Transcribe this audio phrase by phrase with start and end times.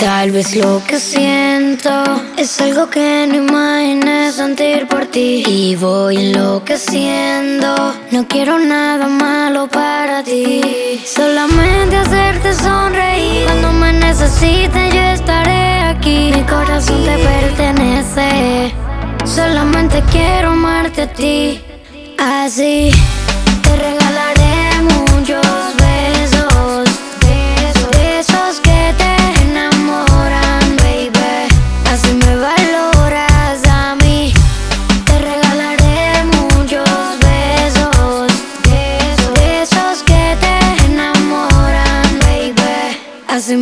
[0.00, 1.90] Tal vez lo que siento
[2.36, 5.44] es algo que no imaginé sentir por ti.
[5.46, 7.94] Y voy enloqueciendo.
[8.10, 11.00] No quiero nada malo para ti.
[11.04, 13.44] Solamente hacerte sonreír.
[13.44, 16.32] Cuando me necesites, yo estaré aquí.
[16.34, 18.74] Mi corazón te pertenece.
[19.24, 21.60] Solamente quiero amarte a ti.
[22.18, 22.90] Así
[23.62, 24.03] te regalaré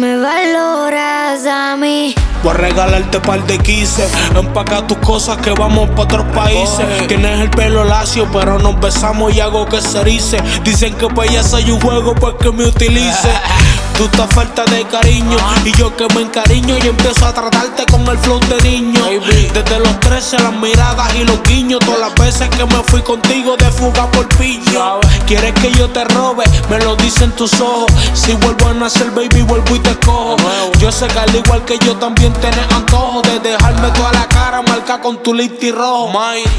[0.03, 2.13] me valoras a mí.
[2.43, 4.11] Voy a regalarte par de quises.
[4.35, 6.85] Empaca tus cosas que vamos pa' otros países.
[7.07, 10.39] Tienes el pelo lacio, pero nos besamos y hago que se erice.
[10.65, 13.29] Dicen que ya soy un juego, pues que me utilice.
[13.97, 18.07] Tú estás falta de cariño y yo que me encariño y empiezo a tratarte con
[18.09, 19.05] el flow de niño.
[19.53, 23.57] Desde los 13 las miradas y los guiños, todas las veces que me fui contigo
[23.57, 25.01] de fuga por piño.
[25.27, 27.93] Quieres que yo te robe, me lo dicen tus ojos.
[28.15, 30.37] Si vuelvo a nacer, baby, vuelvo y te cojo.
[30.79, 34.63] Yo sé que al igual que yo también tienes antojo de dejarme toda la cara
[34.63, 36.09] marca con tu listi rojo.
[36.09, 36.51] Mine.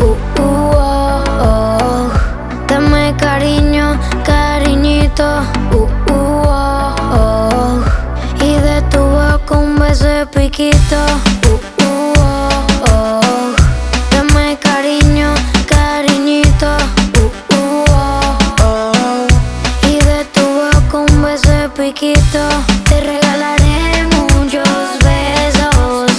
[0.00, 1.75] Uh, uh, oh, oh.
[10.26, 10.96] De piquito.
[11.46, 13.54] Uh, uh, oh, oh.
[14.10, 15.34] Dame cariño,
[15.66, 16.76] cariñito.
[17.18, 19.26] Uh, oh, oh.
[19.88, 22.48] Y de tu boca un beso de piquito.
[22.88, 26.12] Te regalaré muchos besos.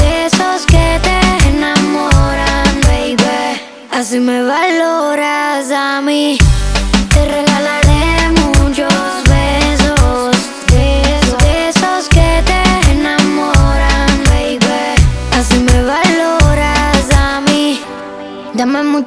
[0.00, 3.60] Besos que te enamoran, baby.
[3.92, 6.38] Así me valoras a mí.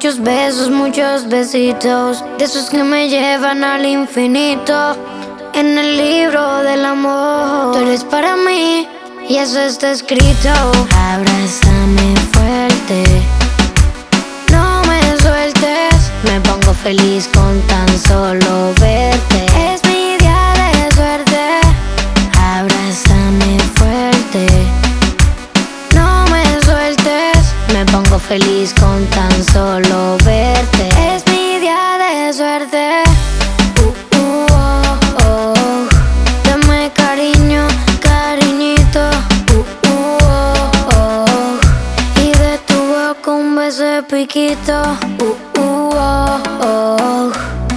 [0.02, 2.24] Muchos besos, muchos besitos.
[2.36, 4.96] De esos que me llevan al infinito.
[5.54, 7.72] En el libro del amor.
[7.72, 8.88] Tú eres para mí
[9.28, 10.50] y eso está escrito.
[10.96, 13.04] Abrázame fuerte.
[14.50, 16.10] No me sueltes.
[16.24, 19.51] Me pongo feliz con tan solo verte.
[28.32, 30.88] Feliz con tan solo verte.
[31.14, 33.02] Es mi día de suerte.
[33.78, 35.88] Uh, uh, oh, oh.
[36.44, 37.62] Dame cariño,
[38.00, 39.04] cariñito.
[39.52, 41.60] Uh, uh, oh, oh.
[42.24, 44.80] Y de tu boca un beso piquito.
[45.20, 47.32] Uh, uh, oh, oh.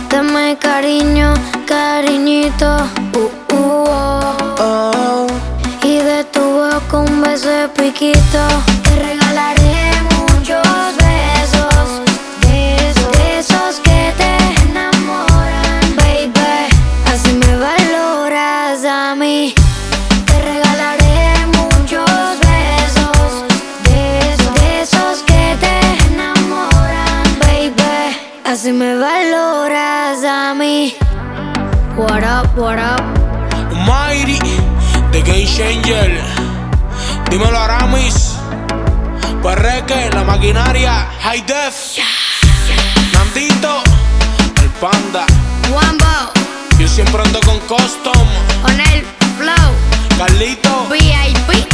[0.10, 1.34] Dame cariño,
[1.68, 2.78] cariñito.
[3.14, 5.28] Uh, uh, oh, oh.
[5.84, 8.85] Y de tu boca un beso de piquito.
[28.66, 30.96] Así me valoras a mí.
[31.96, 33.00] What up, what up?
[33.86, 34.40] Mighty,
[35.12, 36.20] The Game Changer.
[37.30, 38.34] Dímelo Aramis.
[39.44, 42.00] Perreque, la maquinaria, High Def.
[43.14, 43.84] Nandito,
[44.64, 45.28] el panda.
[45.72, 46.32] Wambo,
[46.80, 48.28] Yo siempre ando con custom.
[48.64, 49.06] con el
[49.38, 49.74] flow.
[50.18, 51.68] Carlito, VIP.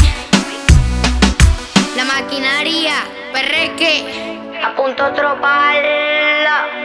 [1.95, 2.95] La maquinaria,
[3.31, 4.41] perreque.
[4.61, 6.80] A punto tropal.